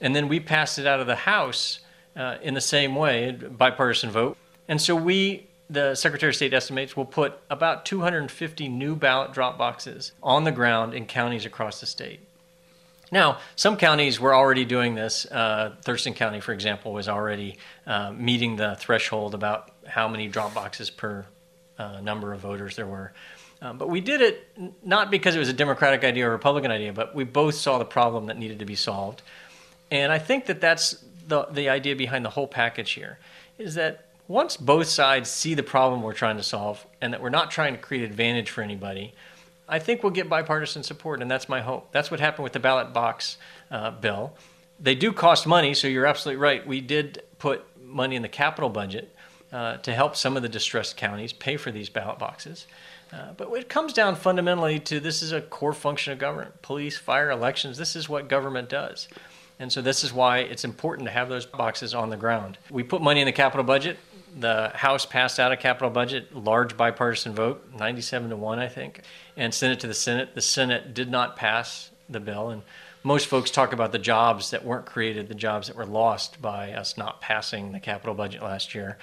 And 0.00 0.14
then 0.14 0.28
we 0.28 0.40
passed 0.40 0.78
it 0.78 0.86
out 0.86 1.00
of 1.00 1.06
the 1.06 1.16
House 1.16 1.80
uh, 2.16 2.36
in 2.42 2.54
the 2.54 2.60
same 2.60 2.94
way, 2.94 3.32
bipartisan 3.32 4.10
vote. 4.10 4.36
And 4.68 4.80
so 4.80 4.94
we, 4.94 5.46
the 5.70 5.94
Secretary 5.94 6.30
of 6.30 6.36
State 6.36 6.52
estimates, 6.52 6.96
will 6.96 7.04
put 7.04 7.38
about 7.50 7.84
250 7.84 8.68
new 8.68 8.94
ballot 8.94 9.32
drop 9.32 9.58
boxes 9.58 10.12
on 10.22 10.44
the 10.44 10.52
ground 10.52 10.94
in 10.94 11.06
counties 11.06 11.46
across 11.46 11.80
the 11.80 11.86
state. 11.86 12.20
Now, 13.10 13.38
some 13.56 13.76
counties 13.76 14.20
were 14.20 14.34
already 14.34 14.64
doing 14.64 14.94
this. 14.94 15.26
Uh, 15.26 15.74
Thurston 15.82 16.14
County, 16.14 16.40
for 16.40 16.52
example, 16.52 16.92
was 16.92 17.08
already 17.08 17.56
uh, 17.86 18.12
meeting 18.12 18.56
the 18.56 18.76
threshold 18.78 19.34
about 19.34 19.70
how 19.86 20.08
many 20.08 20.28
drop 20.28 20.54
boxes 20.54 20.90
per 20.90 21.24
uh, 21.78 22.00
number 22.00 22.32
of 22.32 22.40
voters 22.40 22.76
there 22.76 22.86
were. 22.86 23.12
Um, 23.60 23.78
but 23.78 23.88
we 23.88 24.00
did 24.00 24.20
it 24.20 24.46
not 24.84 25.10
because 25.10 25.34
it 25.34 25.38
was 25.38 25.48
a 25.48 25.54
Democratic 25.54 26.04
idea 26.04 26.26
or 26.26 26.28
a 26.28 26.32
Republican 26.32 26.70
idea, 26.70 26.92
but 26.92 27.14
we 27.14 27.24
both 27.24 27.54
saw 27.54 27.78
the 27.78 27.84
problem 27.84 28.26
that 28.26 28.38
needed 28.38 28.58
to 28.60 28.64
be 28.64 28.76
solved. 28.76 29.22
And 29.90 30.12
I 30.12 30.18
think 30.18 30.46
that 30.46 30.60
that's 30.60 31.04
the, 31.26 31.46
the 31.50 31.68
idea 31.68 31.96
behind 31.96 32.24
the 32.24 32.30
whole 32.30 32.46
package 32.46 32.92
here 32.92 33.18
is 33.58 33.74
that 33.74 34.04
once 34.28 34.56
both 34.56 34.86
sides 34.86 35.30
see 35.30 35.54
the 35.54 35.62
problem 35.62 36.02
we're 36.02 36.12
trying 36.12 36.36
to 36.36 36.42
solve 36.42 36.86
and 37.00 37.12
that 37.12 37.22
we're 37.22 37.30
not 37.30 37.50
trying 37.50 37.72
to 37.72 37.78
create 37.80 38.04
advantage 38.04 38.50
for 38.50 38.62
anybody, 38.62 39.14
I 39.68 39.78
think 39.78 40.02
we'll 40.02 40.12
get 40.12 40.28
bipartisan 40.28 40.82
support, 40.82 41.20
and 41.20 41.30
that's 41.30 41.48
my 41.48 41.60
hope. 41.60 41.92
That's 41.92 42.10
what 42.10 42.20
happened 42.20 42.44
with 42.44 42.54
the 42.54 42.60
ballot 42.60 42.92
box 42.92 43.36
uh, 43.70 43.90
bill. 43.90 44.34
They 44.80 44.94
do 44.94 45.12
cost 45.12 45.46
money, 45.46 45.74
so 45.74 45.88
you're 45.88 46.06
absolutely 46.06 46.40
right. 46.40 46.66
We 46.66 46.80
did 46.80 47.22
put 47.38 47.64
money 47.82 48.16
in 48.16 48.22
the 48.22 48.28
capital 48.28 48.70
budget 48.70 49.14
uh, 49.52 49.78
to 49.78 49.92
help 49.92 50.16
some 50.16 50.36
of 50.36 50.42
the 50.42 50.48
distressed 50.48 50.96
counties 50.96 51.32
pay 51.32 51.56
for 51.56 51.70
these 51.70 51.88
ballot 51.88 52.18
boxes. 52.18 52.66
Uh, 53.12 53.32
but 53.36 53.50
it 53.52 53.68
comes 53.68 53.92
down 53.92 54.14
fundamentally 54.14 54.78
to 54.78 55.00
this 55.00 55.22
is 55.22 55.32
a 55.32 55.40
core 55.40 55.72
function 55.72 56.12
of 56.12 56.18
government 56.18 56.60
police, 56.62 56.96
fire, 56.96 57.30
elections. 57.30 57.78
This 57.78 57.96
is 57.96 58.08
what 58.08 58.28
government 58.28 58.68
does. 58.68 59.08
And 59.58 59.72
so 59.72 59.82
this 59.82 60.04
is 60.04 60.12
why 60.12 60.38
it's 60.38 60.64
important 60.64 61.08
to 61.08 61.12
have 61.12 61.28
those 61.28 61.44
boxes 61.44 61.94
on 61.94 62.10
the 62.10 62.16
ground. 62.16 62.58
We 62.70 62.84
put 62.84 63.02
money 63.02 63.20
in 63.20 63.26
the 63.26 63.32
capital 63.32 63.64
budget 63.64 63.98
the 64.38 64.70
House 64.74 65.04
passed 65.04 65.40
out 65.40 65.52
a 65.52 65.56
capital 65.56 65.90
budget, 65.90 66.34
large 66.34 66.76
bipartisan 66.76 67.34
vote, 67.34 67.68
97 67.76 68.30
to 68.30 68.36
1, 68.36 68.58
I 68.58 68.68
think, 68.68 69.02
and 69.36 69.52
sent 69.52 69.72
it 69.72 69.80
to 69.80 69.86
the 69.86 69.94
Senate. 69.94 70.34
The 70.34 70.40
Senate 70.40 70.94
did 70.94 71.10
not 71.10 71.36
pass 71.36 71.90
the 72.08 72.20
bill. 72.20 72.50
And 72.50 72.62
most 73.02 73.26
folks 73.26 73.50
talk 73.50 73.72
about 73.72 73.92
the 73.92 73.98
jobs 73.98 74.50
that 74.50 74.64
weren't 74.64 74.86
created, 74.86 75.28
the 75.28 75.34
jobs 75.34 75.66
that 75.66 75.76
were 75.76 75.86
lost 75.86 76.40
by 76.40 76.72
us 76.72 76.96
not 76.96 77.20
passing 77.20 77.72
the 77.72 77.80
capital 77.80 78.14
budget 78.14 78.42
last 78.42 78.74
year. 78.74 78.98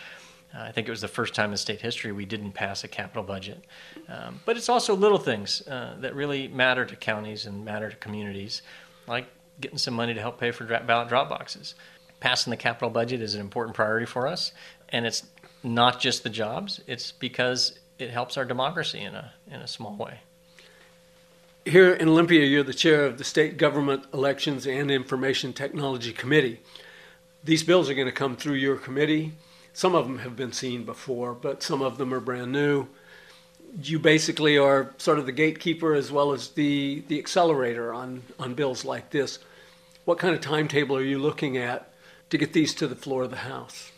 Uh, 0.56 0.62
I 0.62 0.72
think 0.72 0.88
it 0.88 0.92
was 0.92 1.02
the 1.02 1.08
first 1.08 1.36
time 1.36 1.52
in 1.52 1.58
state 1.58 1.82
history 1.82 2.12
we 2.12 2.26
didn't 2.26 2.54
pass 2.54 2.84
a 2.84 2.88
capital 2.88 3.24
budget. 3.24 3.66
Um, 4.08 4.40
but 4.46 4.56
it's 4.58 4.70
also 4.70 4.96
little 4.96 5.18
things 5.18 5.68
uh, 5.68 5.96
that 6.00 6.16
really 6.16 6.48
matter 6.48 6.86
to 6.86 6.96
counties 6.96 7.46
and 7.46 7.66
matter 7.66 7.90
to 7.90 7.96
communities, 7.98 8.62
like 9.08 9.28
getting 9.60 9.78
some 9.78 9.94
money 9.94 10.14
to 10.14 10.22
help 10.22 10.40
pay 10.40 10.52
for 10.52 10.66
ballot 10.66 11.10
drop 11.10 11.30
boxes. 11.30 11.76
Passing 12.20 12.52
the 12.52 12.58
capital 12.58 12.90
budget 12.90 13.22
is 13.22 13.36
an 13.36 13.42
important 13.42 13.76
priority 13.76 14.06
for 14.06 14.28
us 14.28 14.52
and 14.90 15.06
it's 15.06 15.24
not 15.64 16.00
just 16.00 16.24
the 16.24 16.30
jobs; 16.30 16.82
it's 16.88 17.12
because 17.12 17.78
it 17.98 18.12
helps 18.12 18.38
our 18.38 18.46
democracy 18.46 19.02
in 19.02 19.16
a 19.16 19.34
in 19.48 19.62
a 19.62 19.68
small 19.68 19.96
way. 19.96 20.20
Here 21.66 21.94
in 21.94 22.08
Olympia, 22.08 22.46
you're 22.46 22.64
the 22.64 22.74
chair 22.74 23.06
of 23.06 23.18
the 23.18 23.24
State 23.24 23.58
Government 23.58 24.06
Elections 24.14 24.68
and 24.68 24.92
Information 24.92 25.52
Technology 25.52 26.14
Committee. 26.14 26.60
These 27.44 27.64
bills 27.64 27.90
are 27.90 27.96
going 27.96 28.08
to 28.08 28.14
come 28.14 28.36
through 28.36 28.56
your 28.56 28.76
committee. 28.76 29.34
Some 29.74 29.96
of 29.96 30.06
them 30.06 30.20
have 30.20 30.36
been 30.36 30.54
seen 30.54 30.84
before, 30.84 31.34
but 31.34 31.64
some 31.64 31.82
of 31.82 31.98
them 31.98 32.14
are 32.14 32.20
brand 32.20 32.52
new. 32.52 32.88
You 33.82 33.98
basically 33.98 34.58
are 34.58 34.94
sort 35.00 35.18
of 35.18 35.26
the 35.26 35.32
gatekeeper 35.32 35.96
as 35.96 36.12
well 36.12 36.32
as 36.34 36.50
the, 36.50 37.04
the 37.08 37.18
accelerator 37.18 37.94
on, 37.94 38.24
on 38.40 38.54
bills 38.54 38.86
like 38.86 39.10
this. 39.10 39.40
What 40.06 40.20
kind 40.20 40.36
of 40.36 40.42
timetable 40.42 40.96
are 40.96 41.04
you 41.04 41.18
looking 41.18 41.58
at 41.58 41.92
to 42.30 42.38
get 42.38 42.54
these 42.54 42.74
to 42.76 42.88
the 42.88 42.96
floor 42.96 43.24
of 43.24 43.30
the 43.30 43.38
House? 43.38 43.92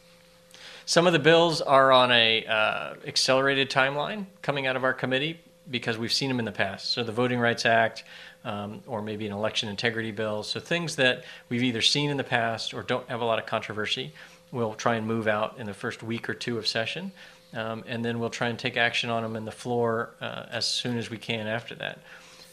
Some 0.85 1.05
of 1.05 1.13
the 1.13 1.19
bills 1.19 1.61
are 1.61 1.91
on 1.91 2.11
a 2.11 2.45
uh, 2.45 2.93
accelerated 3.05 3.69
timeline 3.69 4.25
coming 4.41 4.67
out 4.67 4.77
of 4.77 4.83
our 4.83 4.93
committee 4.93 5.39
because 5.69 5.97
we've 5.97 6.13
seen 6.13 6.29
them 6.29 6.39
in 6.39 6.45
the 6.45 6.51
past. 6.51 6.91
So 6.91 7.03
the 7.03 7.11
Voting 7.11 7.39
Rights 7.39 7.65
Act, 7.65 8.05
um, 8.45 8.81
or 8.87 9.01
maybe 9.01 9.25
an 9.27 9.33
election 9.33 9.67
integrity 9.67 10.11
bill. 10.11 10.43
So 10.43 10.59
things 10.59 10.95
that 10.95 11.25
we've 11.49 11.63
either 11.63 11.81
seen 11.81 12.09
in 12.09 12.15
the 12.15 12.23
past 12.23 12.73
or 12.73 12.83
don't 12.83 13.07
have 13.09 13.19
a 13.19 13.25
lot 13.25 13.37
of 13.37 13.45
controversy, 13.45 14.13
we'll 14.51 14.75
try 14.75 14.95
and 14.95 15.05
move 15.05 15.27
out 15.27 15.57
in 15.57 15.65
the 15.65 15.73
first 15.73 16.03
week 16.03 16.29
or 16.29 16.33
two 16.33 16.57
of 16.57 16.67
session. 16.67 17.11
Um, 17.53 17.83
and 17.87 18.03
then 18.03 18.19
we'll 18.19 18.29
try 18.29 18.49
and 18.49 18.57
take 18.57 18.77
action 18.77 19.09
on 19.09 19.23
them 19.23 19.35
in 19.35 19.45
the 19.45 19.51
floor 19.51 20.11
uh, 20.21 20.45
as 20.49 20.65
soon 20.65 20.97
as 20.97 21.09
we 21.09 21.17
can 21.17 21.47
after 21.47 21.75
that. 21.75 21.99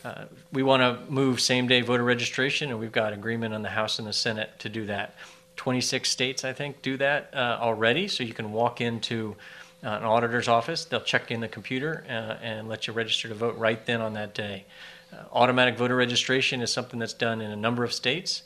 Uh, 0.05 0.25
we 0.53 0.63
want 0.63 0.83
to 0.83 1.11
move 1.11 1.41
same 1.41 1.67
day 1.67 1.81
voter 1.81 2.05
registration, 2.05 2.71
and 2.71 2.79
we've 2.79 2.93
got 2.93 3.13
agreement 3.13 3.55
on 3.55 3.63
the 3.63 3.71
House 3.71 3.99
and 3.99 4.07
the 4.07 4.13
Senate 4.13 4.51
to 4.59 4.69
do 4.69 4.87
that. 4.87 5.15
26 5.57 6.09
states, 6.09 6.45
I 6.45 6.53
think, 6.53 6.83
do 6.83 6.97
that 6.97 7.31
uh, 7.33 7.59
already. 7.61 8.09
So 8.09 8.25
you 8.25 8.35
can 8.35 8.53
walk 8.53 8.81
into 8.81 9.37
uh, 9.85 9.89
an 9.89 10.05
auditor's 10.05 10.49
office, 10.49 10.87
they'll 10.87 11.01
check 11.01 11.31
in 11.31 11.41
the 11.41 11.49
computer 11.49 12.05
uh, 12.09 12.43
and 12.43 12.69
let 12.69 12.87
you 12.87 12.95
register 12.95 13.29
to 13.29 13.35
vote 13.35 13.57
right 13.59 13.85
then 13.85 14.01
on 14.01 14.15
that 14.15 14.35
day. 14.35 14.65
Uh, 15.13 15.17
automatic 15.33 15.77
voter 15.77 15.95
registration 15.95 16.63
is 16.63 16.73
something 16.73 16.99
that's 16.99 17.13
done 17.13 17.43
in 17.43 17.51
a 17.51 17.57
number 17.57 17.85
of 17.85 17.93
states. 17.93 18.45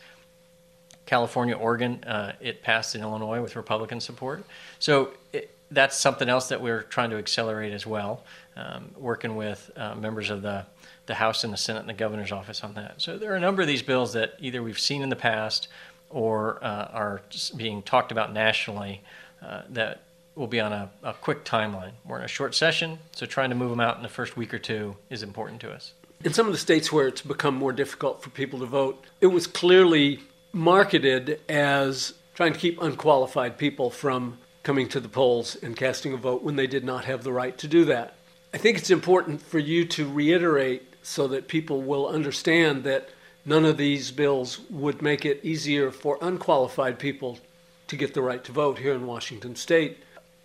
California, 1.07 1.57
Oregon, 1.57 2.03
uh, 2.05 2.33
it 2.41 2.63
passed 2.63 2.95
in 2.95 3.03
Illinois 3.03 3.41
with 3.41 3.57
Republican 3.57 4.01
support. 4.01 4.45
So 4.81 5.13
it, 5.33 5.51
that's 5.71 5.97
something 5.97 6.29
else 6.29 6.49
that 6.49 6.61
we're 6.61 6.83
trying 6.83 7.11
to 7.11 7.17
accelerate 7.17 7.73
as 7.73 7.87
well, 7.87 8.25
um, 8.57 8.91
working 8.97 9.37
with 9.37 9.71
uh, 9.77 9.95
members 9.95 10.31
of 10.31 10.43
the, 10.43 10.67
the 11.07 11.15
House 11.15 11.45
and 11.45 11.53
the 11.53 11.57
Senate 11.57 11.81
and 11.81 11.89
the 11.89 11.95
governor's 11.95 12.33
office 12.33 12.65
on 12.65 12.75
that. 12.75 13.01
So 13.01 13.17
there 13.17 13.33
are 13.33 13.37
a 13.37 13.41
number 13.41 13.63
of 13.63 13.69
these 13.69 13.83
bills 13.83 14.13
that 14.15 14.35
either 14.41 14.63
we've 14.63 14.79
seen 14.79 15.03
in 15.03 15.09
the 15.09 15.17
past 15.17 15.69
or 16.11 16.63
uh, 16.63 16.89
are 16.93 17.23
being 17.57 17.83
talked 17.83 18.13
about 18.13 18.33
nationally 18.33 19.03
uh, 19.43 19.63
that 19.69 20.03
will 20.35 20.47
be 20.47 20.61
on 20.61 20.73
a, 20.73 20.91
a, 21.03 21.13
quick 21.15 21.45
timeline. 21.45 21.93
We're 22.07 22.19
in 22.19 22.25
a 22.25 22.29
short 22.29 22.55
session, 22.55 22.99
so 23.13 23.27
trying 23.27 23.51
to 23.51 23.57
move 23.57 23.71
them 23.71 23.81
out 23.81 23.97
in 23.97 24.03
the 24.03 24.09
first 24.09 24.37
week 24.37 24.55
or 24.55 24.59
two 24.59 24.97
is 25.11 25.23
important 25.23 25.61
to 25.63 25.73
us. 25.73 25.93
In 26.25 26.33
some 26.33 26.47
of 26.47 26.53
the 26.53 26.59
states 26.59 26.93
where 26.93 27.09
it's 27.09 27.23
become 27.23 27.55
more 27.55 27.73
difficult 27.73 28.23
for 28.23 28.31
people 28.31 28.61
to 28.61 28.67
vote, 28.67 29.05
it 29.21 29.29
was 29.29 29.47
clearly 29.47 30.21
marketed 30.53 31.41
as 31.49 32.15
trying 32.35 32.53
to 32.53 32.59
keep 32.59 32.81
unqualified 32.81 33.59
people 33.59 33.91
from 33.91 34.39
coming 34.63 34.89
to 34.89 35.01
the 35.01 35.09
polls 35.09 35.57
and 35.63 35.77
casting 35.77 36.13
a 36.13 36.17
vote 36.17 36.43
when 36.43 36.57
they 36.57 36.67
did 36.67 36.85
not 36.85 37.05
have 37.05 37.25
the 37.25 37.33
right 37.33 37.57
to 37.59 37.69
do 37.69 37.85
that. 37.85 38.15
I 38.53 38.59
think 38.59 38.79
it's 38.79 38.91
important 38.91 39.43
for 39.43 39.59
you 39.59 39.85
to 39.87 40.09
reiterate 40.09 40.95
so 41.03 41.29
that 41.29 41.49
people 41.49 41.83
will 41.83 42.07
understand 42.09 42.85
that 42.85 43.09
none 43.49 43.65
of 43.65 43.79
these 43.79 44.11
bills 44.11 44.61
would 44.69 45.01
make 45.01 45.25
it 45.25 45.41
easier 45.43 45.91
for 45.91 46.19
unqualified 46.21 46.99
people 46.99 47.39
to 47.87 47.97
get 47.97 48.13
the 48.13 48.21
right 48.21 48.45
to 48.45 48.53
vote 48.53 48.79
here 48.79 48.93
in 48.93 49.07
Washington 49.07 49.57
state. 49.57 49.97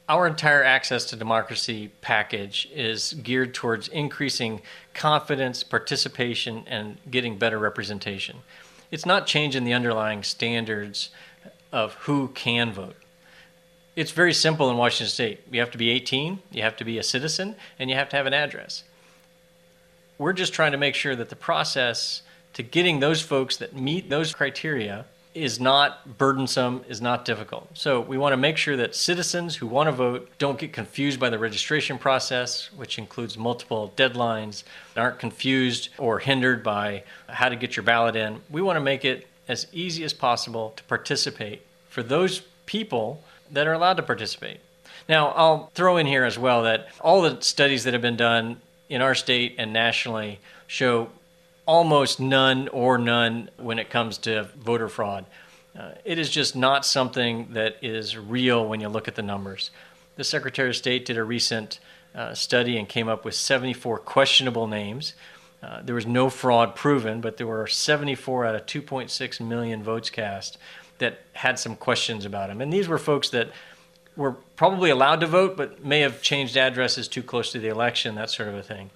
Our 0.08 0.26
entire 0.26 0.64
access 0.64 1.06
to 1.08 1.18
democracy 1.18 1.92
package 2.02 2.70
is 2.74 3.14
geared 3.14 3.54
towards 3.54 3.90
increasing 3.90 4.62
confidence, 4.94 5.64
participation, 5.64 6.64
and 6.66 6.98
getting 7.12 7.38
better 7.38 7.60
representation. 7.60 8.38
It's 8.90 9.06
not 9.06 9.28
changing 9.28 9.66
the 9.66 9.74
underlying 9.74 10.24
standards 10.24 11.10
of 11.74 11.96
who 11.96 12.30
can 12.30 12.72
vote. 12.72 12.96
It's 13.98 14.12
very 14.12 14.34
simple 14.34 14.70
in 14.70 14.78
Washington 14.78 15.12
state. 15.12 15.42
You 15.52 15.60
have 15.60 15.72
to 15.72 15.78
be 15.78 15.90
18, 15.90 16.40
you 16.52 16.62
have 16.62 16.78
to 16.78 16.86
be 16.86 16.98
a 16.98 17.04
citizen, 17.04 17.56
and 17.78 17.90
you 17.90 17.96
have 17.98 18.10
to 18.10 18.16
have 18.16 18.28
an 18.28 18.34
address. 18.34 18.84
We're 20.18 20.34
just 20.34 20.54
trying 20.54 20.72
to 20.72 20.78
make 20.78 20.96
sure 20.96 21.16
that 21.16 21.30
the 21.30 21.36
process 21.36 22.22
to 22.54 22.64
getting 22.64 23.00
those 23.00 23.22
folks 23.22 23.58
that 23.58 23.76
meet 23.76 24.10
those 24.10 24.34
criteria 24.34 25.06
is 25.34 25.60
not 25.60 26.18
burdensome, 26.18 26.84
is 26.88 27.02
not 27.02 27.26
difficult. 27.26 27.68
So 27.74 28.00
we 28.00 28.18
want 28.18 28.34
to 28.34 28.38
make 28.38 28.58
sure 28.58 28.78
that 28.78 28.96
citizens 28.96 29.56
who 29.56 29.68
want 29.68 29.88
to 29.88 29.92
vote 29.92 30.30
don't 30.38 30.60
get 30.60 30.74
confused 30.74 31.20
by 31.20 31.30
the 31.30 31.40
registration 31.40 31.98
process, 31.98 32.70
which 32.76 33.00
includes 33.00 33.38
multiple 33.38 33.92
deadlines, 33.98 34.64
aren't 34.96 35.20
confused 35.20 35.90
or 35.98 36.20
hindered 36.20 36.64
by 36.64 37.04
how 37.28 37.50
to 37.50 37.56
get 37.56 37.76
your 37.76 37.84
ballot 37.84 38.16
in. 38.16 38.42
We 38.50 38.62
want 38.62 38.78
to 38.78 38.82
make 38.82 39.06
it 39.06 39.28
as 39.48 39.68
easy 39.74 40.04
as 40.04 40.14
possible 40.14 40.74
to 40.76 40.84
participate 40.84 41.64
for 41.90 42.04
those 42.04 42.42
people 42.66 43.24
that 43.52 43.68
are 43.68 43.74
allowed 43.74 43.98
to 43.98 44.04
participate. 44.04 44.60
Now, 45.10 45.30
I'll 45.30 45.72
throw 45.74 45.98
in 45.98 46.06
here 46.06 46.24
as 46.24 46.40
well 46.40 46.64
that 46.64 46.88
all 47.02 47.22
the 47.22 47.42
studies 47.42 47.84
that 47.84 47.94
have 47.94 48.02
been 48.02 48.16
done 48.16 48.62
in 48.88 49.02
our 49.02 49.16
state 49.16 49.56
and 49.58 49.74
nationally 49.74 50.40
show 50.68 51.10
almost 51.66 52.20
none 52.20 52.68
or 52.70 52.98
none 52.98 53.50
when 53.58 53.80
it 53.80 53.90
comes 53.90 54.18
to 54.20 54.44
voter 54.58 54.90
fraud. 54.90 55.26
Uh, 55.78 55.92
it 56.06 56.20
is 56.20 56.30
just 56.30 56.56
not 56.56 56.86
something 56.86 57.54
that 57.54 57.78
is 57.82 58.18
real 58.18 58.68
when 58.68 58.80
you 58.80 58.88
look 58.88 59.08
at 59.08 59.16
the 59.16 59.22
numbers. 59.22 59.72
The 60.18 60.24
Secretary 60.24 60.70
of 60.70 60.76
State 60.76 61.06
did 61.06 61.18
a 61.18 61.24
recent 61.24 61.80
uh, 62.14 62.34
study 62.36 62.78
and 62.78 62.88
came 62.88 63.08
up 63.08 63.26
with 63.26 63.34
74 63.34 64.00
questionable 64.00 64.68
names. 64.68 65.14
Uh, 65.64 65.82
there 65.82 65.96
was 65.96 66.06
no 66.06 66.30
fraud 66.30 66.76
proven, 66.76 67.22
but 67.22 67.38
there 67.38 67.48
were 67.48 67.66
74 67.66 68.46
out 68.46 68.56
of 68.56 68.66
2.6 68.66 69.40
million 69.40 69.82
votes 69.82 70.10
cast 70.10 70.58
that 71.00 71.22
had 71.34 71.58
some 71.58 71.76
questions 71.76 72.26
about 72.26 72.50
them. 72.50 72.62
And 72.62 72.72
these 72.72 72.88
were 72.88 73.00
folks 73.00 73.30
that 73.30 73.50
were 74.16 74.34
probably 74.56 74.90
allowed 74.90 75.22
to 75.22 75.28
vote, 75.28 75.58
but 75.58 75.84
may 75.84 76.02
have 76.02 76.22
changed 76.22 76.56
addresses 76.56 77.08
too 77.08 77.24
close 77.24 77.52
to 77.54 77.60
the 77.60 77.70
election, 77.70 78.16
that 78.16 78.30
sort 78.30 78.50
of 78.50 78.56
a 78.56 78.62
thing. 78.62 78.92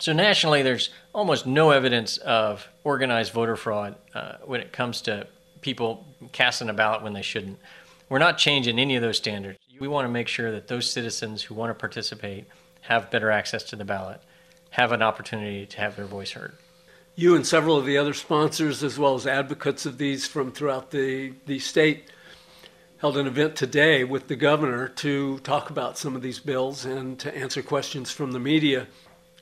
So 0.00 0.14
nationally, 0.14 0.62
there's 0.62 0.88
almost 1.14 1.46
no 1.46 1.72
evidence 1.72 2.16
of 2.16 2.66
organized 2.84 3.32
voter 3.32 3.54
fraud 3.54 3.96
uh, 4.14 4.36
when 4.44 4.62
it 4.62 4.72
comes 4.72 5.02
to 5.02 5.26
people 5.60 6.06
casting 6.32 6.70
a 6.70 6.72
ballot 6.72 7.02
when 7.02 7.12
they 7.12 7.22
shouldn't. 7.22 7.58
We're 8.08 8.18
not 8.18 8.38
changing 8.38 8.78
any 8.78 8.96
of 8.96 9.02
those 9.02 9.18
standards. 9.18 9.58
We 9.78 9.88
want 9.88 10.06
to 10.06 10.10
make 10.10 10.26
sure 10.26 10.50
that 10.52 10.68
those 10.68 10.90
citizens 10.90 11.42
who 11.42 11.54
want 11.54 11.68
to 11.68 11.74
participate 11.74 12.46
have 12.80 13.10
better 13.10 13.30
access 13.30 13.62
to 13.64 13.76
the 13.76 13.84
ballot, 13.84 14.22
have 14.70 14.92
an 14.92 15.02
opportunity 15.02 15.66
to 15.66 15.76
have 15.78 15.96
their 15.96 16.06
voice 16.06 16.32
heard. 16.32 16.56
You 17.14 17.36
and 17.36 17.46
several 17.46 17.76
of 17.76 17.84
the 17.84 17.98
other 17.98 18.14
sponsors, 18.14 18.82
as 18.82 18.98
well 18.98 19.14
as 19.14 19.26
advocates 19.26 19.84
of 19.84 19.98
these 19.98 20.26
from 20.26 20.50
throughout 20.50 20.92
the, 20.92 21.34
the 21.44 21.58
state, 21.58 22.10
held 22.98 23.18
an 23.18 23.26
event 23.26 23.54
today 23.54 24.04
with 24.04 24.28
the 24.28 24.36
governor 24.36 24.88
to 24.88 25.38
talk 25.40 25.68
about 25.68 25.98
some 25.98 26.16
of 26.16 26.22
these 26.22 26.38
bills 26.38 26.86
and 26.86 27.18
to 27.18 27.34
answer 27.36 27.62
questions 27.62 28.10
from 28.10 28.32
the 28.32 28.40
media 28.40 28.86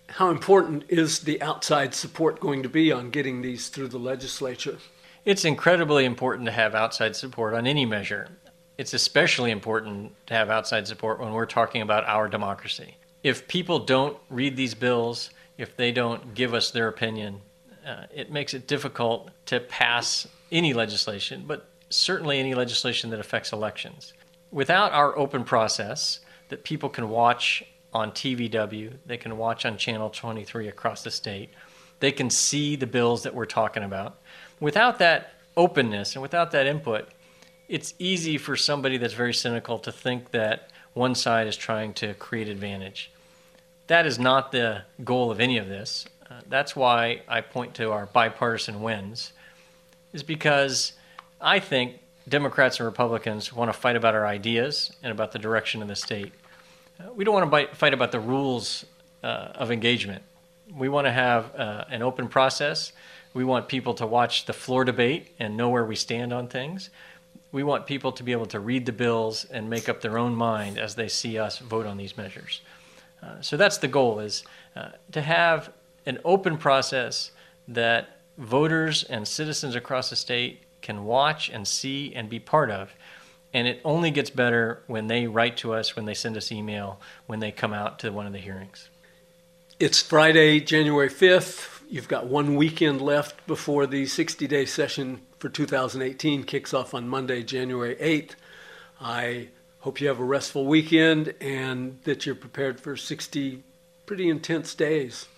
how 0.09 0.31
important 0.31 0.85
is 0.88 1.21
the 1.21 1.41
outside 1.43 1.95
support 1.95 2.41
going 2.41 2.62
to 2.62 2.69
be 2.69 2.91
on 2.91 3.11
getting 3.11 3.43
these 3.43 3.69
through 3.69 3.88
the 3.88 3.99
legislature? 3.99 4.79
It's 5.25 5.45
incredibly 5.45 6.05
important 6.05 6.47
to 6.47 6.53
have 6.53 6.75
outside 6.75 7.15
support 7.15 7.55
on 7.55 7.67
any 7.67 7.85
measure. 7.85 8.29
It's 8.79 8.95
especially 8.95 9.50
important 9.50 10.12
to 10.27 10.35
have 10.35 10.50
outside 10.50 10.87
support 10.87 11.21
when 11.21 11.33
we're 11.33 11.47
talking 11.47 11.83
about 11.83 12.05
our 12.05 12.29
democracy. 12.29 12.97
If 13.23 13.47
people 13.49 13.81
don't 13.81 14.17
read 14.31 14.57
these 14.57 14.75
bills, 14.75 15.31
if 15.59 15.77
they 15.77 15.93
don't 15.93 16.35
give 16.35 16.55
us 16.55 16.71
their 16.71 16.88
opinion, 16.88 17.41
uh, 17.87 18.05
it 18.15 18.31
makes 18.31 18.55
it 18.55 18.67
difficult 18.67 19.31
to 19.47 19.61
pass 19.61 20.27
any 20.50 20.73
legislation, 20.73 21.45
but 21.47 21.69
certainly 21.91 22.38
any 22.38 22.55
legislation 22.55 23.11
that 23.11 23.21
affects 23.21 23.53
elections. 23.53 24.12
Without 24.50 24.93
our 24.93 25.17
open 25.19 25.45
process 25.45 26.21
that 26.49 26.65
people 26.65 26.88
can 26.88 27.09
watch 27.09 27.65
on 27.99 28.12
TVW, 28.12 28.95
they 29.05 29.17
can 29.17 29.37
watch 29.37 29.67
on 29.67 29.76
Channel 29.76 30.11
23 30.11 30.69
across 30.69 31.02
the 31.02 31.11
state. 31.11 31.50
They 32.00 32.12
can 32.12 32.31
see 32.31 32.76
the 32.76 32.87
bills 32.87 33.25
that 33.25 33.35
we're 33.35 33.47
talking 33.47 33.83
about. 33.83 34.19
Without 34.61 34.99
that 35.00 35.35
openness 35.57 36.14
and 36.14 36.23
without 36.23 36.52
that 36.52 36.67
input, 36.67 37.09
it's 37.69 37.93
easy 37.99 38.38
for 38.38 38.57
somebody 38.57 38.97
that's 38.97 39.14
very 39.14 39.35
cynical 39.35 39.78
to 39.81 39.93
think 39.93 40.31
that 40.31 40.71
one 40.95 41.14
side 41.14 41.47
is 41.47 41.57
trying 41.57 41.93
to 41.95 42.14
create 42.14 42.49
advantage. 42.49 43.11
That 43.88 44.07
is 44.07 44.19
not 44.19 44.52
the 44.52 44.83
goal 45.05 45.31
of 45.31 45.40
any 45.40 45.59
of 45.59 45.69
this. 45.69 46.07
Uh, 46.31 46.40
that's 46.49 46.75
why 46.75 47.23
I 47.28 47.40
point 47.40 47.75
to 47.75 47.90
our 47.90 48.07
bipartisan 48.07 48.81
wins, 48.83 49.33
is 50.12 50.23
because 50.23 50.93
I 51.40 51.59
think 51.59 51.99
Democrats 52.28 52.78
and 52.78 52.87
Republicans 52.87 53.52
want 53.52 53.73
to 53.73 53.78
fight 53.78 53.97
about 53.97 54.14
our 54.14 54.26
ideas 54.26 54.93
and 55.02 55.11
about 55.11 55.33
the 55.33 55.38
direction 55.38 55.83
of 55.83 55.88
the 55.88 55.97
state 55.97 56.33
we 57.14 57.25
don't 57.25 57.35
want 57.35 57.50
to 57.50 57.75
fight 57.75 57.95
about 57.95 58.12
the 58.12 58.21
rules 58.21 58.85
uh, 59.23 59.52
of 59.55 59.71
engagement. 59.71 60.23
We 60.75 60.88
want 60.88 61.07
to 61.07 61.12
have 61.12 61.55
uh, 61.55 61.85
an 61.90 62.02
open 62.02 62.28
process. 62.28 62.93
We 63.35 63.45
want 63.45 63.69
people 63.69 63.95
to 63.95 64.07
watch 64.07 64.47
the 64.47 64.52
floor 64.52 64.85
debate 64.85 65.35
and 65.38 65.57
know 65.57 65.69
where 65.69 65.85
we 65.85 65.97
stand 65.97 66.33
on 66.33 66.49
things. 66.49 66.90
We 67.50 67.62
want 67.62 67.87
people 67.87 68.12
to 68.12 68.23
be 68.23 68.33
able 68.33 68.47
to 68.47 68.61
read 68.61 68.85
the 68.87 68.93
bills 68.93 69.45
and 69.45 69.71
make 69.71 69.88
up 69.88 70.00
their 70.00 70.19
own 70.19 70.35
mind 70.35 70.78
as 70.78 70.95
they 70.95 71.09
see 71.09 71.38
us 71.38 71.59
vote 71.59 71.87
on 71.87 71.97
these 71.97 72.17
measures. 72.17 72.61
Uh, 73.23 73.40
so 73.40 73.57
that's 73.57 73.78
the 73.78 73.88
goal: 73.88 74.21
is 74.21 74.45
uh, 74.76 74.90
to 75.12 75.23
have 75.23 75.71
an 76.07 76.19
open 76.25 76.57
process 76.59 77.31
that 77.67 78.19
voters 78.37 79.02
and 79.05 79.26
citizens 79.26 79.75
across 79.75 80.11
the 80.11 80.17
state 80.17 80.62
can 80.83 81.05
watch 81.05 81.49
and 81.49 81.67
see 81.67 82.14
and 82.14 82.28
be 82.28 82.38
part 82.38 82.71
of 82.71 82.95
And 83.52 83.67
it 83.67 83.81
only 83.85 84.11
gets 84.11 84.31
better 84.31 84.83
when 84.87 85.07
they 85.07 85.26
write 85.26 85.57
to 85.59 85.73
us, 85.73 85.97
when 85.97 86.05
they 86.05 86.14
send 86.14 86.37
us 86.37 86.52
email, 86.52 87.00
when 87.26 87.40
they 87.40 87.50
come 87.50 87.73
out 87.73 87.99
to 88.00 88.11
one 88.11 88.26
of 88.26 88.33
the 88.33 88.38
hearings. 88.38 88.90
It's 89.81 90.02
Friday, 90.02 90.61
January 90.61 91.09
5th. 91.09 91.81
You've 91.88 92.09
got 92.09 92.26
one 92.26 92.57
weekend 92.57 93.00
left 93.00 93.47
before 93.47 93.87
the 93.87 94.07
60 94.07 94.47
day 94.47 94.67
session 94.67 95.23
for 95.38 95.49
2018 95.49 96.45
kicks 96.45 96.75
off 96.75 96.93
on 96.93 97.09
Monday, 97.09 97.43
January 97.43 97.97
8th. 97.97 98.33
I 99.00 99.49
hope 99.81 100.00
you 100.00 100.09
have 100.09 100.21
a 100.21 100.25
restful 100.25 100.67
weekend 100.67 101.35
and 101.40 102.00
that 102.05 102.26
you're 102.26 102.35
prepared 102.35 102.81
for 102.81 102.97
60 102.97 103.62
pretty 104.05 104.28
intense 104.28 104.75
days. 104.75 105.28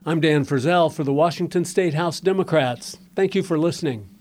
I'm 0.05 0.19
Dan 0.19 0.45
Frizzell 0.45 0.91
for 0.91 1.05
the 1.05 1.13
Washington 1.13 1.63
State 1.63 1.93
House 1.93 2.19
Democrats. 2.19 2.98
Thank 3.15 3.36
you 3.36 3.41
for 3.41 3.57
listening. 3.57 4.12